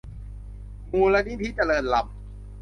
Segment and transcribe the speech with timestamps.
[0.91, 2.15] มูลนิธิเจริญรัมย์